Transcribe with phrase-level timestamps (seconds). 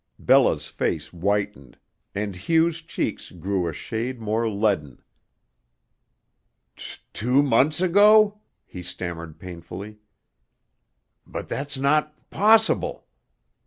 [0.17, 1.77] Bella's face whitened,
[2.15, 5.03] and Hugh's cheeks grew a shade more leaden.
[6.75, 9.99] "T two months ago!" he stammered painfully;
[11.27, 13.05] "but that's not p possible.